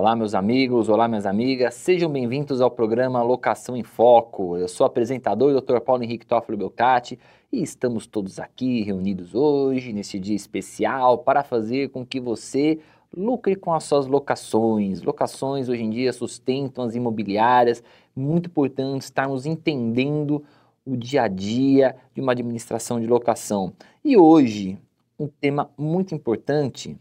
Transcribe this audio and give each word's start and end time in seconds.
Olá, 0.00 0.16
meus 0.16 0.34
amigos, 0.34 0.88
olá, 0.88 1.06
minhas 1.06 1.26
amigas, 1.26 1.74
sejam 1.74 2.10
bem-vindos 2.10 2.62
ao 2.62 2.70
programa 2.70 3.22
Locação 3.22 3.76
em 3.76 3.82
Foco. 3.82 4.56
Eu 4.56 4.66
sou 4.66 4.86
o 4.86 4.88
apresentador, 4.88 5.54
o 5.54 5.60
Dr. 5.60 5.78
Paulo 5.80 6.02
Henrique 6.02 6.24
Toffolo 6.24 6.56
Belcati, 6.56 7.18
e 7.52 7.62
estamos 7.62 8.06
todos 8.06 8.38
aqui 8.40 8.80
reunidos 8.82 9.34
hoje, 9.34 9.92
neste 9.92 10.18
dia 10.18 10.34
especial, 10.34 11.18
para 11.18 11.42
fazer 11.42 11.90
com 11.90 12.02
que 12.02 12.18
você 12.18 12.78
lucre 13.14 13.54
com 13.54 13.74
as 13.74 13.84
suas 13.84 14.06
locações. 14.06 15.02
Locações 15.02 15.68
hoje 15.68 15.82
em 15.82 15.90
dia 15.90 16.14
sustentam 16.14 16.82
as 16.82 16.94
imobiliárias, 16.94 17.84
muito 18.16 18.48
importante 18.48 19.02
estarmos 19.02 19.44
entendendo 19.44 20.42
o 20.82 20.96
dia 20.96 21.24
a 21.24 21.28
dia 21.28 21.94
de 22.14 22.22
uma 22.22 22.32
administração 22.32 22.98
de 22.98 23.06
locação. 23.06 23.74
E 24.02 24.16
hoje, 24.16 24.78
um 25.18 25.26
tema 25.26 25.70
muito 25.76 26.14
importante 26.14 26.96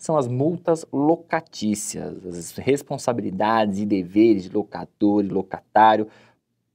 são 0.00 0.16
as 0.16 0.26
multas 0.26 0.86
locatícias, 0.90 2.24
as 2.24 2.52
responsabilidades 2.52 3.80
e 3.80 3.84
deveres 3.84 4.44
de 4.44 4.48
locador 4.48 5.22
e 5.22 5.28
locatário. 5.28 6.08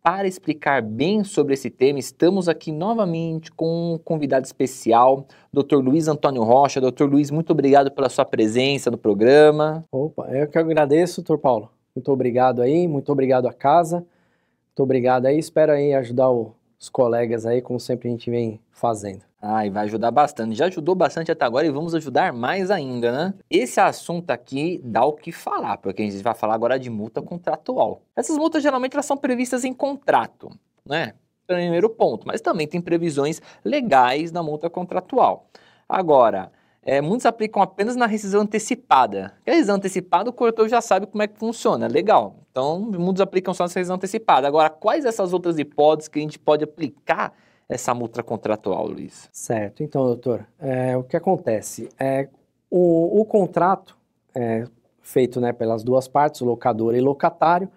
Para 0.04 0.28
explicar 0.28 0.84
bem 0.84 1.24
sobre 1.24 1.56
esse 1.56 1.72
tema, 1.72 1.98
estamos 1.98 2.48
aqui 2.48 2.72
novamente 2.72 3.52
com 3.52 3.96
um 3.96 3.98
convidado 3.98 4.46
especial, 4.46 5.26
Dr. 5.52 5.78
Luiz 5.78 6.08
Antônio 6.08 6.44
Rocha. 6.44 6.80
Dr. 6.80 7.06
Luiz, 7.06 7.32
muito 7.32 7.50
obrigado 7.50 7.90
pela 7.90 8.10
sua 8.10 8.26
presença 8.26 8.92
no 8.92 8.98
programa. 8.98 9.84
Opa, 9.92 10.28
eu 10.30 10.48
que 10.48 10.60
agradeço, 10.60 11.24
doutor 11.24 11.40
Paulo. 11.40 11.72
Muito 11.96 12.12
obrigado 12.12 12.62
aí, 12.62 12.88
muito 12.88 13.12
obrigado 13.12 13.48
à 13.48 13.54
casa. 13.54 13.98
Muito 13.98 14.84
obrigado 14.84 15.26
aí, 15.26 15.40
espero 15.40 15.72
aí 15.72 15.96
ajudar 15.96 16.30
os 16.30 16.90
colegas 16.92 17.44
aí, 17.48 17.60
como 17.60 17.80
sempre 17.80 18.08
a 18.08 18.12
gente 18.12 18.30
vem 18.30 18.60
fazendo. 18.70 19.24
E 19.66 19.70
vai 19.70 19.84
ajudar 19.84 20.10
bastante. 20.10 20.56
Já 20.56 20.66
ajudou 20.66 20.96
bastante 20.96 21.32
até 21.32 21.46
agora 21.46 21.68
e 21.68 21.70
vamos 21.70 21.94
ajudar 21.94 22.34
mais 22.34 22.72
ainda, 22.72 23.12
né? 23.12 23.34
Esse 23.50 23.80
assunto 23.80 24.32
aqui 24.32 24.82
dá 24.84 25.06
o 25.06 25.14
que 25.14 25.32
falar, 25.32 25.78
porque 25.78 26.02
a 26.02 26.06
gente 26.06 26.24
vai 26.24 26.34
falar 26.34 26.56
agora 26.56 26.80
de 26.80 26.90
multa 26.90 27.22
contratual. 27.22 28.02
Essas 28.16 28.38
multas 28.38 28.64
geralmente 28.64 28.94
elas 28.94 29.06
são 29.06 29.18
previstas 29.18 29.64
em 29.64 29.74
contrato, 29.74 30.50
né? 30.84 31.14
Primeiro 31.46 31.90
ponto, 31.90 32.26
mas 32.26 32.42
também 32.42 32.68
tem 32.68 32.82
previsões 32.82 33.40
legais 33.64 34.32
na 34.32 34.42
multa 34.42 34.68
contratual. 34.68 35.48
Agora, 35.88 36.52
é, 36.82 37.02
muitos 37.02 37.28
aplicam 37.28 37.62
apenas 37.62 37.96
na 37.96 38.08
rescisão 38.08 38.42
antecipada. 38.42 39.34
A 39.46 39.52
rescisão 39.52 39.76
antecipada, 39.76 40.30
o 40.30 40.34
corretor 40.34 40.68
já 40.68 40.82
sabe 40.82 41.06
como 41.06 41.22
é 41.22 41.28
que 41.28 41.38
funciona, 41.38 41.88
legal. 41.88 42.38
Então, 42.50 42.80
muitos 42.80 43.22
aplicam 43.22 43.54
só 43.54 43.64
na 43.64 43.68
rescisão 43.68 43.96
antecipada. 43.96 44.48
Agora, 44.48 44.70
quais 44.72 45.06
essas 45.06 45.34
outras 45.34 45.60
hipóteses 45.60 46.08
que 46.08 46.18
a 46.18 46.22
gente 46.22 46.40
pode 46.40 46.64
aplicar 46.64 47.32
essa 47.68 47.94
multa 47.94 48.22
contratual, 48.22 48.88
Luiz? 48.88 49.30
Certo. 49.32 49.84
Então, 49.84 50.06
doutor, 50.06 50.48
é, 50.60 50.96
o 50.96 51.04
que 51.04 51.18
acontece? 51.18 51.90
É, 52.00 52.28
o, 52.70 53.22
o 53.22 53.26
contrato 53.26 53.98
é, 54.34 54.66
feito 55.02 55.40
né, 55.40 55.54
pelas 55.54 55.84
duas 55.84 56.08
partes, 56.08 56.42
locador 56.42 56.96
e 56.96 57.02
locatário, 57.02 57.70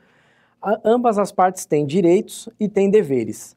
a, 0.61 0.81
ambas 0.84 1.19
as 1.19 1.33
partes 1.33 1.64
têm 1.64 1.86
direitos 1.86 2.48
e 2.59 2.69
têm 2.69 2.91
deveres. 2.91 3.56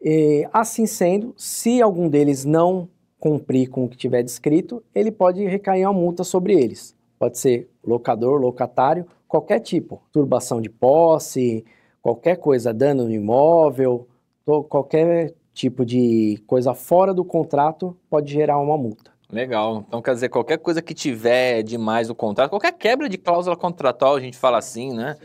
E, 0.00 0.48
assim 0.52 0.86
sendo, 0.86 1.34
se 1.36 1.82
algum 1.82 2.08
deles 2.08 2.44
não 2.44 2.88
cumprir 3.18 3.68
com 3.68 3.84
o 3.84 3.88
que 3.88 3.96
tiver 3.96 4.22
descrito, 4.22 4.82
ele 4.94 5.10
pode 5.10 5.44
recair 5.44 5.84
uma 5.84 5.92
multa 5.92 6.24
sobre 6.24 6.54
eles. 6.54 6.96
Pode 7.18 7.38
ser 7.38 7.68
locador, 7.84 8.40
locatário, 8.40 9.06
qualquer 9.28 9.60
tipo, 9.60 10.00
turbação 10.10 10.60
de 10.60 10.70
posse, 10.70 11.64
qualquer 12.00 12.36
coisa, 12.36 12.72
dano 12.72 13.04
no 13.04 13.12
imóvel, 13.12 14.08
qualquer 14.68 15.34
tipo 15.52 15.84
de 15.84 16.42
coisa 16.46 16.74
fora 16.74 17.12
do 17.12 17.24
contrato 17.24 17.96
pode 18.08 18.32
gerar 18.32 18.58
uma 18.58 18.76
multa. 18.76 19.10
Legal. 19.32 19.84
Então, 19.86 20.02
quer 20.02 20.14
dizer, 20.14 20.28
qualquer 20.28 20.58
coisa 20.58 20.82
que 20.82 20.92
tiver 20.92 21.62
demais 21.62 22.08
no 22.08 22.14
contrato, 22.14 22.50
qualquer 22.50 22.72
quebra 22.72 23.08
de 23.08 23.16
cláusula 23.16 23.56
contratual, 23.56 24.16
a 24.16 24.20
gente 24.20 24.36
fala 24.36 24.58
assim, 24.58 24.92
né? 24.92 25.16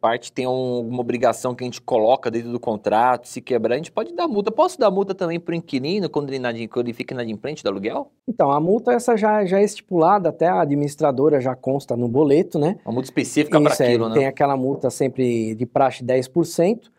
Parte 0.00 0.30
tem 0.30 0.46
um, 0.46 0.80
uma 0.80 1.00
obrigação 1.00 1.54
que 1.54 1.64
a 1.64 1.66
gente 1.66 1.80
coloca 1.80 2.30
dentro 2.30 2.52
do 2.52 2.60
contrato, 2.60 3.26
se 3.28 3.40
quebrar, 3.40 3.74
a 3.74 3.76
gente 3.78 3.90
pode 3.90 4.14
dar 4.14 4.28
multa. 4.28 4.50
Posso 4.50 4.78
dar 4.78 4.90
multa 4.90 5.14
também 5.14 5.40
para 5.40 5.52
o 5.52 5.54
inquilino 5.54 6.08
quando 6.08 6.32
ele, 6.32 6.68
quando 6.68 6.86
ele 6.86 6.92
fica 6.92 7.14
inadimplente 7.14 7.62
do 7.62 7.68
aluguel? 7.68 8.10
Então, 8.28 8.50
a 8.50 8.60
multa 8.60 8.92
essa 8.92 9.16
já, 9.16 9.44
já 9.44 9.58
é 9.58 9.64
estipulada, 9.64 10.28
até 10.28 10.48
a 10.48 10.60
administradora 10.60 11.40
já 11.40 11.56
consta 11.56 11.96
no 11.96 12.08
boleto, 12.08 12.58
né? 12.58 12.78
Uma 12.84 12.92
multa 12.92 13.06
específica 13.06 13.60
para 13.60 13.74
é, 13.74 13.88
aquilo, 13.88 14.08
né? 14.08 14.14
Tem 14.14 14.26
aquela 14.26 14.56
multa 14.56 14.90
sempre 14.90 15.54
de 15.54 15.66
praxe 15.66 16.04
10%, 16.04 16.90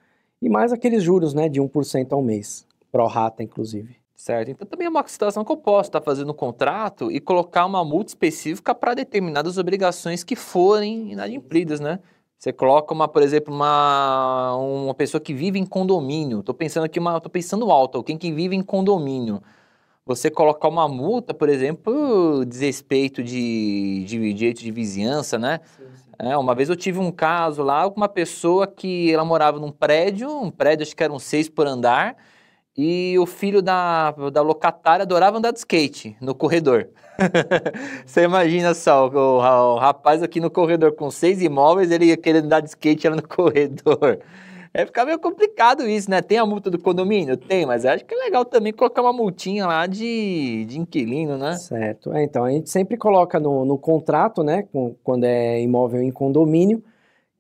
e 0.42 0.50
mais 0.50 0.72
aqueles 0.72 1.04
juros, 1.04 1.34
né, 1.34 1.50
de 1.50 1.62
1% 1.62 2.14
ao 2.14 2.22
mês, 2.22 2.66
pro 2.92 3.06
rata, 3.08 3.44
inclusive. 3.44 3.96
Certo. 4.16 4.50
Então 4.50 4.68
também 4.68 4.88
é 4.88 4.90
uma 4.90 5.08
situação 5.08 5.46
que 5.46 5.52
eu 5.52 5.58
posso 5.58 5.90
estar 5.90 6.02
fazendo 6.02 6.32
um 6.32 6.36
contrato 6.36 7.12
e 7.12 7.20
colocar 7.20 7.66
uma 7.66 7.86
multa 7.86 8.10
específica 8.10 8.74
para 8.74 8.96
determinadas 8.96 9.60
obrigações 9.60 10.24
que 10.24 10.36
forem 10.36 11.12
inadimplidas, 11.12 11.80
né? 11.80 12.00
Você 12.38 12.52
coloca 12.52 12.94
uma, 12.94 13.08
por 13.08 13.22
exemplo, 13.22 13.54
uma, 13.54 14.56
uma 14.56 14.94
pessoa 14.94 15.22
que 15.22 15.34
vive 15.34 15.60
em 15.60 15.66
condomínio. 15.66 16.40
Estou 16.40 16.54
pensando 16.54 16.84
aqui, 16.84 17.00
uma, 17.00 17.20
tô 17.20 17.30
pensando 17.30 17.72
alto, 17.72 18.04
quem 18.04 18.18
que 18.18 18.32
vive 18.32 18.56
em 18.56 18.62
condomínio. 18.62 19.42
Você 20.06 20.32
colocar 20.32 20.68
uma 20.68 20.88
multa, 20.88 21.34
por 21.34 21.50
exemplo, 21.50 22.46
desrespeito 22.46 23.24
de, 23.24 24.04
de 24.06 24.34
direito 24.34 24.62
de 24.62 24.72
vizinhança, 24.72 25.38
né? 25.38 25.60
Sim, 25.78 25.84
sim. 25.96 26.07
É, 26.20 26.36
uma 26.36 26.56
vez 26.56 26.70
eu 26.70 26.76
tive 26.76 27.00
um 27.00 27.12
caso 27.12 27.62
lá 27.62 27.90
com 27.90 27.98
uma 27.98 28.10
pessoa 28.10 28.66
que 28.66 29.14
ela 29.14 29.24
morava 29.24 29.60
num 29.60 29.72
prédio, 29.72 30.30
um 30.30 30.50
prédio 30.50 30.84
acho 30.84 30.96
que 30.96 31.04
eram 31.04 31.20
seis 31.20 31.48
por 31.48 31.68
andar, 31.68 32.16
e 32.76 33.18
o 33.20 33.26
filho 33.26 33.62
da, 33.62 34.12
da 34.32 34.42
locatária 34.42 35.04
adorava 35.04 35.38
andar 35.38 35.52
de 35.52 35.60
skate 35.60 36.16
no 36.22 36.34
corredor. 36.34 36.90
Você 38.06 38.24
imagina 38.24 38.74
só, 38.74 39.08
o, 39.08 39.40
o, 39.40 39.78
rapaz 39.78 40.24
aqui 40.24 40.40
no 40.40 40.50
corredor 40.50 40.94
com 40.94 41.10
seis 41.12 41.42
imóveis, 41.42 41.92
ele 41.92 42.06
ia 42.06 42.18
querer 42.18 42.44
andar 42.44 42.62
de 42.62 42.70
skate 42.70 43.10
lá 43.10 43.16
no 43.16 43.28
corredor. 43.28 44.20
É 44.78 44.86
ficar 44.86 45.06
meio 45.06 45.18
complicado 45.18 45.90
isso, 45.90 46.08
né? 46.08 46.22
Tem 46.22 46.38
a 46.38 46.46
multa 46.46 46.70
do 46.70 46.78
condomínio? 46.78 47.36
Tem, 47.36 47.66
mas 47.66 47.84
acho 47.84 48.06
que 48.06 48.14
é 48.14 48.18
legal 48.18 48.46
também 48.46 48.72
colocar 48.72 49.02
uma 49.02 49.12
multinha 49.12 49.66
lá 49.66 49.88
de, 49.88 50.66
de 50.66 50.80
inquilino, 50.80 51.36
né? 51.36 51.58
Certo. 51.58 52.14
É, 52.14 52.24
então, 52.24 52.44
a 52.44 52.52
gente 52.52 52.70
sempre 52.70 52.96
coloca 52.96 53.40
no, 53.40 53.66
no 53.66 53.76
contrato, 53.76 54.44
né, 54.44 54.68
com, 54.72 54.96
quando 55.04 55.24
é 55.24 55.60
imóvel 55.60 56.04
em 56.04 56.12
condomínio, 56.12 56.84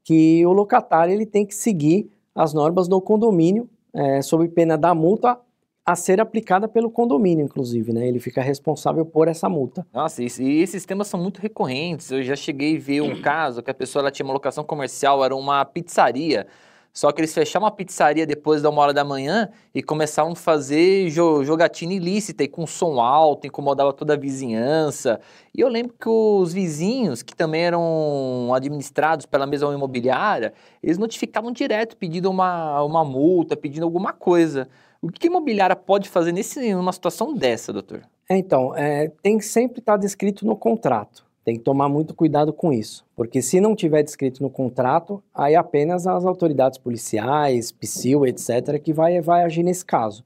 que 0.03 0.43
o 0.47 0.51
locatário 0.51 1.13
ele 1.13 1.27
tem 1.27 1.45
que 1.45 1.53
seguir 1.53 2.09
as 2.33 2.55
normas 2.55 2.87
do 2.87 2.99
condomínio, 2.99 3.69
é, 3.93 4.19
sob 4.23 4.47
pena 4.47 4.75
da 4.75 4.95
multa 4.95 5.39
a 5.85 5.95
ser 5.95 6.19
aplicada 6.19 6.67
pelo 6.67 6.89
condomínio, 6.89 7.45
inclusive, 7.45 7.93
né? 7.93 8.07
Ele 8.07 8.19
fica 8.19 8.41
responsável 8.41 9.05
por 9.05 9.27
essa 9.27 9.47
multa. 9.47 9.85
Nossa, 9.93 10.23
e, 10.23 10.27
e 10.39 10.61
esses 10.63 10.83
temas 10.87 11.07
são 11.07 11.21
muito 11.21 11.39
recorrentes. 11.39 12.09
Eu 12.09 12.23
já 12.23 12.35
cheguei 12.35 12.77
a 12.77 12.79
ver 12.79 13.01
um 13.01 13.21
caso 13.21 13.61
que 13.61 13.69
a 13.69 13.75
pessoa 13.75 14.01
ela 14.01 14.11
tinha 14.11 14.25
uma 14.25 14.33
locação 14.33 14.63
comercial, 14.63 15.23
era 15.23 15.35
uma 15.35 15.63
pizzaria. 15.63 16.47
Só 16.97 17.11
que 17.11 17.21
eles 17.21 17.31
fechavam 17.31 17.67
a 17.67 17.71
pizzaria 17.71 18.25
depois 18.25 18.63
da 18.63 18.71
uma 18.71 18.81
hora 18.81 18.91
da 18.91 19.03
manhã 19.03 19.49
e 19.71 19.83
começavam 19.83 20.31
a 20.31 20.35
fazer 20.35 21.07
jogatina 21.11 21.93
ilícita 21.93 22.43
e 22.43 22.47
com 22.47 22.65
som 22.65 22.99
alto, 22.99 23.45
incomodava 23.45 23.93
toda 23.93 24.15
a 24.15 24.17
vizinhança. 24.17 25.19
E 25.55 25.61
eu 25.61 25.67
lembro 25.67 25.93
que 25.93 26.09
os 26.09 26.51
vizinhos, 26.53 27.21
que 27.21 27.35
também 27.35 27.61
eram 27.61 28.51
administrados 28.51 29.27
pela 29.27 29.45
mesma 29.45 29.71
imobiliária, 29.75 30.55
eles 30.81 30.97
notificavam 30.97 31.51
direto 31.51 31.95
pedindo 31.95 32.31
uma, 32.31 32.81
uma 32.81 33.05
multa, 33.05 33.55
pedindo 33.55 33.83
alguma 33.83 34.11
coisa. 34.11 34.67
O 34.99 35.11
que 35.11 35.27
a 35.27 35.29
imobiliária 35.29 35.75
pode 35.75 36.09
fazer 36.09 36.31
nesse, 36.31 36.73
numa 36.73 36.91
situação 36.91 37.31
dessa, 37.31 37.71
doutor? 37.71 38.01
É, 38.27 38.35
então, 38.35 38.75
é, 38.75 39.11
tem 39.21 39.37
que 39.37 39.45
sempre 39.45 39.81
estar 39.81 39.97
descrito 39.97 40.47
no 40.47 40.55
contrato. 40.55 41.26
Tem 41.47 41.55
que 41.55 41.63
tomar 41.63 41.87
muito 41.87 42.13
cuidado 42.13 42.51
com 42.51 42.73
isso, 42.73 43.05
porque 43.15 43.41
se 43.41 43.61
não 43.61 43.73
tiver 43.73 44.03
descrito 44.03 44.43
no 44.43 44.49
contrato, 44.49 45.23
aí 45.33 45.55
apenas 45.55 46.05
as 46.05 46.25
autoridades 46.25 46.77
policiais, 46.77 47.71
PSIL, 47.71 48.25
etc., 48.25 48.77
que 48.83 48.91
vai, 48.91 49.21
vai 49.21 49.43
agir 49.43 49.63
nesse 49.63 49.85
caso. 49.85 50.25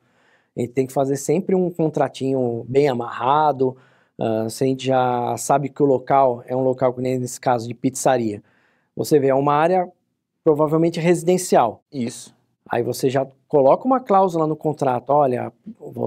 A 0.57 0.62
gente 0.62 0.74
tem 0.74 0.88
que 0.88 0.92
fazer 0.92 1.18
sempre 1.18 1.54
um 1.54 1.69
contratinho 1.69 2.66
bem 2.68 2.90
amarrado, 2.90 3.78
uh, 4.18 4.50
se 4.50 4.63
a 4.63 4.68
gente 4.68 4.84
já 4.84 5.38
sabe 5.38 5.69
que 5.69 5.84
o 5.84 5.86
local 5.86 6.44
é 6.48 6.56
um 6.56 6.63
local, 6.63 6.96
nesse 6.98 7.40
caso 7.40 7.68
de 7.68 7.75
pizzaria, 7.75 8.42
você 8.96 9.19
vê, 9.19 9.28
é 9.28 9.36
uma 9.36 9.54
área 9.54 9.88
provavelmente 10.44 11.00
residencial. 11.00 11.84
Isso. 11.94 12.36
Aí 12.68 12.81
você 12.81 13.12
já 13.12 13.28
coloca 13.48 13.86
uma 13.86 14.00
cláusula 14.00 14.48
no 14.48 14.56
contrato, 14.56 15.12
olha, 15.12 15.54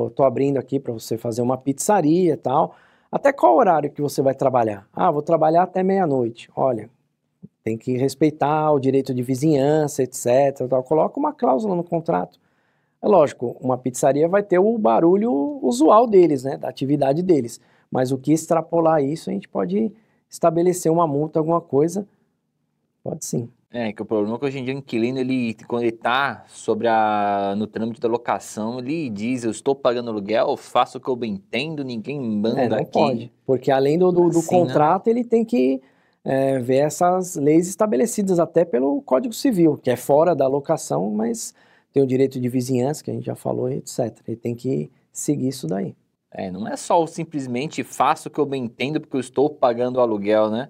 estou 0.09 0.27
abrindo 0.27 0.59
aqui 0.59 0.81
para 0.81 0.93
você 0.93 1.17
fazer 1.17 1.41
uma 1.41 1.57
pizzaria 1.57 2.33
e 2.33 2.37
tal, 2.37 2.75
até 3.15 3.33
qual 3.33 3.57
horário 3.57 3.93
que 3.93 4.03
você 4.03 4.21
vai 4.21 4.35
trabalhar? 4.35 4.89
Ah, 4.93 5.09
vou 5.09 5.23
trabalhar 5.23 5.63
até 5.63 5.85
meia-noite. 5.85 6.51
Olha, 6.57 6.91
tem 7.63 7.79
que 7.79 7.97
respeitar 7.97 8.73
o 8.73 8.81
direito 8.81 9.15
de 9.15 9.23
vizinhança, 9.23 10.03
etc. 10.03 10.67
Tal. 10.69 10.83
Coloca 10.83 11.17
uma 11.17 11.33
cláusula 11.33 11.77
no 11.77 11.85
contrato. 11.85 12.41
É 13.01 13.07
lógico, 13.07 13.57
uma 13.61 13.79
pizzaria 13.79 14.27
vai 14.29 14.43
ter 14.43 14.59
o 14.59 14.77
barulho 14.77 15.61
usual 15.63 16.09
deles, 16.09 16.43
né, 16.43 16.57
da 16.57 16.69
atividade 16.69 17.23
deles. 17.23 17.61
Mas 17.89 18.11
o 18.11 18.19
que 18.19 18.33
extrapolar 18.33 19.01
isso, 19.01 19.31
a 19.31 19.33
gente 19.33 19.49
pode 19.49 19.93
estabelecer 20.29 20.91
uma 20.91 21.07
multa, 21.07 21.39
alguma 21.39 21.61
coisa, 21.61 22.05
pode 23.05 23.25
sim. 23.25 23.49
É, 23.77 23.93
que 23.93 24.01
o 24.01 24.05
problema 24.05 24.37
é 24.37 24.39
que 24.39 24.45
hoje 24.45 24.61
em 24.61 24.65
dia 24.65 24.73
o 24.73 24.79
inquilino, 24.79 25.19
ele, 25.19 25.57
quando 25.67 25.83
ele 25.83 25.91
está 25.91 26.45
sobre 26.47 26.87
a, 26.87 27.57
no 27.59 27.67
trâmite 27.67 28.01
da 28.01 28.07
locação, 28.07 28.79
ele 28.79 29.11
diz, 29.11 29.43
eu 29.43 29.51
estou 29.51 29.75
pagando 29.75 30.11
aluguel, 30.11 30.57
faço 30.57 30.99
o 30.99 31.01
que 31.01 31.09
eu 31.09 31.17
bem 31.17 31.33
entendo, 31.33 31.83
ninguém 31.83 32.21
manda 32.21 32.63
é, 32.63 32.69
não 32.69 32.79
aqui. 32.79 32.93
pode, 32.93 33.33
porque 33.45 33.73
além 33.73 33.99
do, 33.99 34.13
do, 34.13 34.31
do 34.31 34.39
assim, 34.39 34.55
né? 34.55 34.61
contrato, 34.61 35.07
né? 35.09 35.15
ele 35.15 35.25
tem 35.25 35.45
que 35.45 35.83
é, 36.25 36.61
ver 36.61 36.85
essas 36.85 37.35
leis 37.35 37.67
estabelecidas 37.67 38.39
até 38.39 38.65
pelo 38.65 39.03
Código 39.03 39.35
Civil, 39.35 39.77
que 39.77 39.91
é 39.91 39.97
fora 39.97 40.37
da 40.37 40.47
locação, 40.47 41.11
mas 41.11 41.53
tem 41.93 42.01
o 42.01 42.07
direito 42.07 42.41
de 42.41 42.49
vizinhança, 42.49 43.03
que 43.03 43.11
a 43.11 43.15
gente 43.15 43.27
já 43.27 43.35
falou, 43.35 43.69
etc. 43.69 44.17
Ele 44.29 44.37
tem 44.37 44.55
que 44.55 44.89
seguir 45.13 45.49
isso 45.49 45.67
daí. 45.67 45.97
É, 46.31 46.49
não 46.49 46.69
é 46.69 46.77
só 46.77 47.05
simplesmente 47.09 47.83
faço 47.83 48.29
o 48.29 48.31
que 48.31 48.39
eu 48.39 48.47
bem 48.47 48.67
entendo 48.67 49.01
porque 49.01 49.17
eu 49.17 49.21
estou 49.21 49.51
pagando 49.51 49.97
o 49.97 50.01
aluguel, 50.01 50.49
né? 50.49 50.69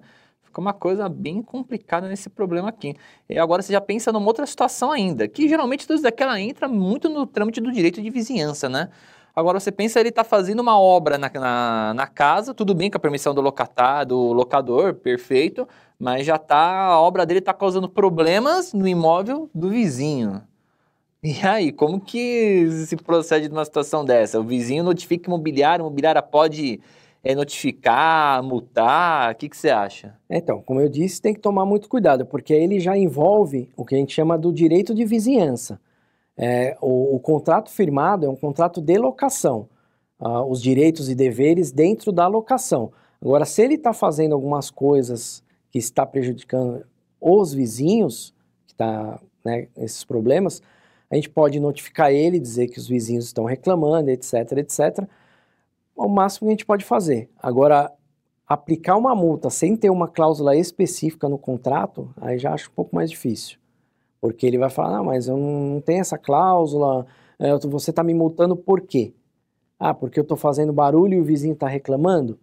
Fica 0.55 0.61
uma 0.61 0.73
coisa 0.73 1.09
bem 1.09 1.41
complicada 1.41 2.07
nesse 2.07 2.29
problema 2.29 2.69
aqui. 2.69 2.95
E 3.27 3.37
agora 3.37 3.61
você 3.61 3.73
já 3.73 3.81
pensa 3.81 4.09
numa 4.13 4.25
outra 4.25 4.45
situação 4.45 4.89
ainda, 4.89 5.27
que 5.27 5.49
geralmente 5.49 5.85
tudo 5.85 6.01
daquela 6.01 6.39
entra 6.39 6.65
muito 6.69 7.09
no 7.09 7.25
trâmite 7.25 7.59
do 7.59 7.73
direito 7.73 8.01
de 8.01 8.09
vizinhança, 8.09 8.69
né? 8.69 8.87
Agora 9.35 9.59
você 9.59 9.69
pensa, 9.69 9.99
ele 9.99 10.07
está 10.07 10.23
fazendo 10.23 10.61
uma 10.61 10.79
obra 10.79 11.17
na, 11.17 11.29
na, 11.29 11.93
na, 11.93 12.07
casa, 12.07 12.53
tudo 12.53 12.73
bem 12.73 12.89
com 12.89 12.95
a 12.95 13.01
permissão 13.01 13.35
do 13.35 13.41
locatário, 13.41 14.07
do 14.07 14.31
locador, 14.31 14.93
perfeito, 14.93 15.67
mas 15.99 16.25
já 16.25 16.37
tá, 16.37 16.85
a 16.85 17.01
obra 17.01 17.25
dele 17.25 17.39
está 17.39 17.53
causando 17.53 17.89
problemas 17.89 18.71
no 18.71 18.87
imóvel 18.87 19.49
do 19.53 19.67
vizinho. 19.67 20.41
E 21.21 21.45
aí, 21.45 21.73
como 21.73 21.99
que 21.99 22.69
se 22.85 22.95
procede 22.95 23.49
numa 23.49 23.65
situação 23.65 24.05
dessa? 24.05 24.39
O 24.39 24.43
vizinho 24.43 24.85
notifica 24.85 25.29
o 25.29 25.33
imobiliário, 25.33 25.83
o 25.83 25.87
imobiliário 25.87 26.23
pode 26.23 26.79
é, 27.25 27.33
notificar, 27.33 28.43
multar, 28.43 29.33
o 29.33 29.35
que, 29.35 29.49
que 29.49 29.57
você 29.57 29.71
acha? 29.71 30.15
Então, 30.29 30.61
como 30.61 30.79
eu 30.79 30.87
disse, 30.87 31.19
tem 31.19 31.33
que 31.33 31.39
tomar 31.39 31.65
muito 31.65 31.89
cuidado, 31.89 32.23
porque 32.23 32.53
ele 32.53 32.79
já 32.79 32.95
envolve 32.95 33.67
o 33.75 33.83
que 33.83 33.95
a 33.95 33.97
gente 33.97 34.13
chama 34.13 34.37
do 34.37 34.53
direito 34.53 34.93
de 34.93 35.03
vizinhança. 35.03 35.81
É, 36.37 36.77
o, 36.79 37.15
o, 37.15 37.19
contrato 37.19 37.71
firmado 37.71 38.27
é 38.27 38.29
um 38.29 38.35
contrato 38.35 38.79
de 38.79 38.95
locação, 38.99 39.67
uh, 40.19 40.43
os 40.43 40.61
direitos 40.61 41.09
e 41.09 41.15
deveres 41.15 41.71
dentro 41.71 42.11
da 42.11 42.27
locação. 42.27 42.91
Agora, 43.19 43.43
se 43.43 43.63
ele 43.63 43.73
está 43.73 43.91
fazendo 43.91 44.35
algumas 44.35 44.69
coisas 44.69 45.43
que 45.71 45.79
está 45.79 46.05
prejudicando 46.05 46.85
os 47.19 47.53
vizinhos, 47.53 48.35
que 48.67 48.73
está 48.73 49.19
né, 49.43 49.67
esses 49.77 50.03
problemas, 50.03 50.61
a 51.09 51.15
gente 51.15 51.29
pode 51.29 51.59
notificar 51.59 52.11
ele, 52.11 52.39
dizer 52.39 52.67
que 52.67 52.77
os 52.77 52.87
vizinhos 52.87 53.25
estão 53.25 53.45
reclamando, 53.45 54.11
etc, 54.11 54.51
etc. 54.57 55.07
O 55.95 56.07
máximo 56.07 56.47
que 56.47 56.49
a 56.49 56.53
gente 56.53 56.65
pode 56.65 56.83
fazer. 56.83 57.29
Agora, 57.41 57.91
aplicar 58.47 58.97
uma 58.97 59.15
multa 59.15 59.49
sem 59.49 59.75
ter 59.75 59.89
uma 59.89 60.07
cláusula 60.07 60.55
específica 60.55 61.27
no 61.29 61.37
contrato, 61.37 62.13
aí 62.17 62.37
já 62.37 62.53
acho 62.53 62.69
um 62.69 62.73
pouco 62.73 62.95
mais 62.95 63.09
difícil. 63.09 63.57
Porque 64.19 64.45
ele 64.45 64.57
vai 64.57 64.69
falar, 64.69 64.97
ah, 64.97 65.03
mas 65.03 65.27
eu 65.27 65.37
não 65.37 65.81
tenho 65.81 66.01
essa 66.01 66.17
cláusula, 66.17 67.05
é, 67.39 67.57
você 67.57 67.89
está 67.91 68.03
me 68.03 68.13
multando 68.13 68.55
por 68.55 68.81
quê? 68.81 69.13
Ah, 69.79 69.93
porque 69.93 70.19
eu 70.19 70.23
estou 70.23 70.37
fazendo 70.37 70.73
barulho 70.73 71.15
e 71.15 71.19
o 71.19 71.23
vizinho 71.23 71.53
está 71.53 71.67
reclamando? 71.67 72.39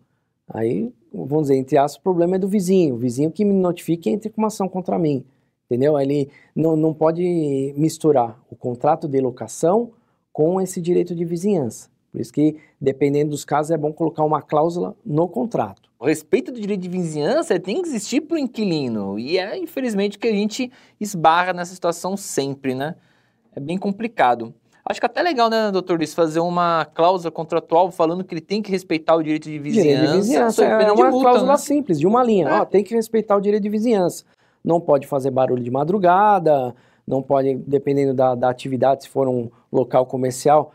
Aí, 0.48 0.92
vamos 1.12 1.44
dizer, 1.44 1.56
entre 1.56 1.78
aspas, 1.78 1.98
o 1.98 2.02
problema 2.02 2.36
é 2.36 2.38
do 2.38 2.48
vizinho. 2.48 2.94
O 2.94 2.98
vizinho 2.98 3.30
que 3.30 3.44
me 3.44 3.54
notifique 3.54 4.10
entre 4.10 4.30
com 4.30 4.40
uma 4.40 4.48
ação 4.48 4.68
contra 4.68 4.98
mim. 4.98 5.24
Entendeu? 5.66 5.98
Ele 5.98 6.28
não, 6.54 6.76
não 6.76 6.92
pode 6.92 7.74
misturar 7.76 8.38
o 8.50 8.56
contrato 8.56 9.08
de 9.08 9.20
locação 9.20 9.92
com 10.30 10.60
esse 10.60 10.80
direito 10.80 11.14
de 11.14 11.24
vizinhança. 11.24 11.88
Por 12.12 12.20
isso 12.20 12.32
que, 12.32 12.56
dependendo 12.78 13.30
dos 13.30 13.44
casos, 13.44 13.70
é 13.70 13.76
bom 13.76 13.90
colocar 13.90 14.22
uma 14.22 14.42
cláusula 14.42 14.94
no 15.04 15.26
contrato. 15.26 15.90
O 15.98 16.04
respeito 16.06 16.52
do 16.52 16.60
direito 16.60 16.82
de 16.82 16.88
vizinhança 16.88 17.58
tem 17.58 17.80
que 17.80 17.88
existir 17.88 18.20
para 18.20 18.34
o 18.34 18.38
inquilino. 18.38 19.18
E 19.18 19.38
é, 19.38 19.56
infelizmente, 19.56 20.18
que 20.18 20.28
a 20.28 20.32
gente 20.32 20.70
esbarra 21.00 21.54
nessa 21.54 21.72
situação 21.72 22.16
sempre, 22.16 22.74
né? 22.74 22.96
É 23.56 23.60
bem 23.60 23.78
complicado. 23.78 24.54
Acho 24.84 24.98
que 24.98 25.06
até 25.06 25.22
legal, 25.22 25.48
né, 25.48 25.70
doutor 25.70 25.96
Luiz, 25.96 26.12
fazer 26.12 26.40
uma 26.40 26.84
cláusula 26.84 27.30
contratual 27.30 27.90
falando 27.90 28.24
que 28.24 28.34
ele 28.34 28.40
tem 28.40 28.60
que 28.60 28.70
respeitar 28.70 29.14
o 29.14 29.22
direito 29.22 29.44
de 29.44 29.58
vizinhança. 29.58 29.88
Direito 29.88 30.10
de 30.10 30.16
vizinhança 30.16 30.64
é 30.64 30.92
uma 30.92 31.10
multa, 31.10 31.20
cláusula 31.20 31.52
né? 31.52 31.58
simples, 31.58 32.00
de 32.00 32.06
uma 32.06 32.22
linha. 32.22 32.48
É. 32.48 32.60
Ó, 32.60 32.64
tem 32.64 32.82
que 32.82 32.94
respeitar 32.94 33.36
o 33.36 33.40
direito 33.40 33.62
de 33.62 33.68
vizinhança. 33.68 34.24
Não 34.62 34.80
pode 34.80 35.06
fazer 35.06 35.30
barulho 35.30 35.62
de 35.62 35.70
madrugada, 35.70 36.74
não 37.06 37.22
pode, 37.22 37.54
dependendo 37.54 38.12
da, 38.12 38.34
da 38.34 38.50
atividade, 38.50 39.04
se 39.04 39.08
for 39.08 39.28
um 39.28 39.48
local 39.70 40.04
comercial, 40.04 40.72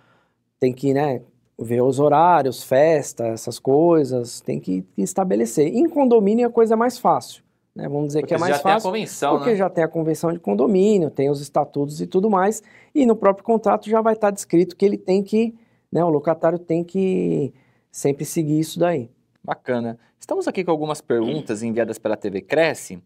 tem 0.60 0.74
que, 0.74 0.94
né, 0.94 1.22
ver 1.60 1.82
os 1.82 2.00
horários, 2.00 2.64
festa, 2.64 3.26
essas 3.28 3.60
coisas, 3.60 4.42
tem 4.42 4.60
que 4.60 4.86
estabelecer. 4.98 5.68
Em 5.68 5.90
condomínio 5.90 6.44
é 6.44 6.48
a 6.48 6.52
coisa 6.52 6.76
mais 6.76 6.98
fácil, 7.00 7.44
né? 7.76 7.88
Vamos 7.90 8.08
dizer 8.08 8.22
porque 8.22 8.36
que 8.36 8.36
é 8.36 8.38
mais 8.38 8.58
já 8.58 8.62
fácil. 8.62 8.82
Tem 8.82 8.90
a 8.90 8.94
convenção, 8.94 9.38
porque 9.38 9.50
né? 9.52 9.56
já 9.56 9.70
tem 9.70 9.84
a 9.84 9.88
convenção 9.88 10.32
de 10.32 10.40
condomínio, 10.40 11.10
tem 11.10 11.30
os 11.30 11.42
estatutos 11.42 12.00
e 12.00 12.08
tudo 12.08 12.30
mais, 12.30 12.62
e 12.94 13.06
no 13.06 13.16
próprio 13.16 13.44
contrato 13.44 13.90
já 13.90 14.02
vai 14.02 14.14
estar 14.14 14.32
descrito 14.32 14.76
que 14.76 14.86
ele 14.86 14.98
tem 14.98 15.24
que, 15.24 15.56
né, 15.92 16.04
o 16.04 16.10
locatário 16.10 16.60
tem 16.60 16.84
que 16.84 17.54
sempre 17.92 18.26
seguir 18.26 18.60
isso 18.60 18.80
daí. 18.80 19.10
Bacana. 19.44 19.98
Estamos 20.20 20.48
aqui 20.48 20.64
com 20.64 20.72
algumas 20.72 21.00
perguntas 21.00 21.64
enviadas 21.64 21.98
pela 21.98 22.18
TV 22.18 22.42
Cresce. 22.42 23.02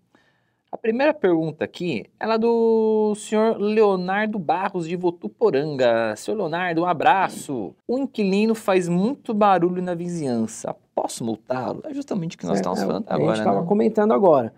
A 0.72 0.78
primeira 0.78 1.14
pergunta 1.14 1.66
aqui, 1.66 2.06
ela 2.18 2.36
é 2.36 2.38
do 2.38 3.14
senhor 3.16 3.60
Leonardo 3.60 4.40
Barros 4.40 4.88
de 4.88 4.96
Votuporanga. 4.96 6.16
Senhor 6.16 6.38
Leonardo, 6.38 6.84
um 6.84 6.86
abraço. 6.86 7.76
O 7.86 8.00
inquilino 8.00 8.56
faz 8.56 8.88
muito 8.88 9.34
barulho 9.34 9.82
na 9.82 9.94
vizinhança. 9.94 10.74
Posso 10.96 11.26
multá-lo? 11.26 11.82
É 11.84 11.94
justamente 11.94 12.38
o 12.38 12.40
que 12.40 12.46
nós 12.46 12.60
estamos 12.60 12.80
é, 12.80 12.86
falando 12.86 13.04
agora. 13.10 13.32
A 13.32 13.36
gente 13.36 13.40
estava 13.40 13.62
né? 13.62 13.68
comentando 13.68 14.14
agora. 14.14 14.54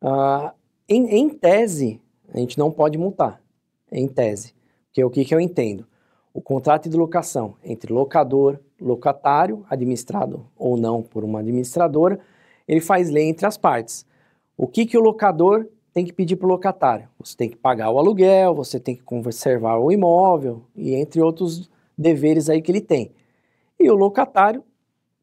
Uh, 0.00 0.52
em, 0.88 1.08
em, 1.16 1.28
tese, 1.30 2.00
a 2.32 2.38
gente 2.38 2.56
não 2.56 2.70
pode 2.70 2.96
multar. 2.96 3.40
Em 3.90 4.06
tese. 4.06 4.54
Porque 4.86 5.02
o 5.02 5.10
que, 5.10 5.24
que 5.24 5.34
eu 5.34 5.40
entendo? 5.40 5.84
O 6.32 6.40
contrato 6.40 6.88
de 6.88 6.96
locação 6.96 7.56
entre 7.64 7.92
locador, 7.92 8.60
locatário, 8.80 9.66
administrado 9.68 10.46
ou 10.56 10.76
não 10.76 11.02
por 11.02 11.24
uma 11.24 11.40
administradora, 11.40 12.20
ele 12.68 12.80
faz 12.80 13.10
lei 13.10 13.28
entre 13.28 13.46
as 13.46 13.56
partes. 13.56 14.06
O 14.56 14.66
que, 14.66 14.86
que 14.86 14.96
o 14.96 15.02
locador 15.02 15.66
tem 15.92 16.04
que 16.04 16.12
pedir 16.12 16.36
para 16.36 16.46
o 16.46 16.50
locatário? 16.50 17.08
Você 17.18 17.36
tem 17.36 17.50
que 17.50 17.56
pagar 17.56 17.90
o 17.90 17.98
aluguel, 17.98 18.54
você 18.54 18.80
tem 18.80 18.96
que 18.96 19.02
conservar 19.02 19.78
o 19.78 19.92
imóvel 19.92 20.62
e 20.74 20.94
entre 20.94 21.20
outros 21.20 21.70
deveres 21.96 22.48
aí 22.48 22.62
que 22.62 22.70
ele 22.70 22.80
tem. 22.80 23.12
E 23.78 23.90
o 23.90 23.94
locatário 23.94 24.64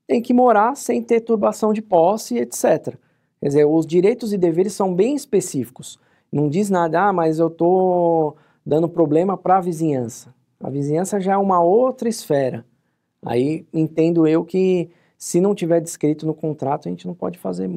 tem 0.08 0.22
que 0.22 0.34
morar 0.34 0.76
sem 0.76 1.02
ter 1.02 1.22
turbação 1.22 1.74
de 1.74 1.82
posse, 1.82 2.38
etc. 2.38 2.96
Quer 3.40 3.48
dizer, 3.48 3.66
os 3.66 3.86
direitos 3.86 4.34
e 4.34 4.38
deveres 4.38 4.74
são 4.74 4.94
bem 4.94 5.16
específicos. 5.16 6.00
Não 6.32 6.48
diz 6.48 6.70
nada, 6.70 7.08
ah, 7.10 7.14
mas 7.14 7.40
eu 7.40 7.48
estou 7.48 8.36
dando 8.66 8.88
problema 8.88 9.38
para 9.38 9.58
a 9.58 9.62
vizinhança. 9.62 10.34
A 10.60 10.70
vizinhança 10.70 11.20
já 11.20 11.34
é 11.34 11.38
uma 11.38 11.62
outra 11.62 12.08
esfera. 12.08 12.66
Aí 13.26 13.66
entendo 13.74 14.28
eu 14.28 14.44
que 14.44 14.90
se 15.18 15.42
não 15.42 15.56
tiver 15.56 15.80
descrito 15.80 16.26
no 16.26 16.34
contrato, 16.34 16.88
a 16.88 16.92
gente 16.92 17.08
não 17.08 17.14
pode 17.14 17.38
fazer 17.38 17.70